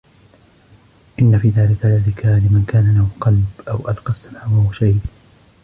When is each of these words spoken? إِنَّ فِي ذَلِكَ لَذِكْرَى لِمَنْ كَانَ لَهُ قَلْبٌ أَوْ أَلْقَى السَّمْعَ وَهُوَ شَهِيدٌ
إِنَّ 1.19 1.37
فِي 1.39 1.49
ذَلِكَ 1.49 1.85
لَذِكْرَى 1.85 2.39
لِمَنْ 2.39 2.65
كَانَ 2.67 2.95
لَهُ 2.95 3.07
قَلْبٌ 3.21 3.45
أَوْ 3.67 3.89
أَلْقَى 3.89 4.11
السَّمْعَ 4.11 4.45
وَهُوَ 4.45 4.71
شَهِيدٌ 4.71 5.01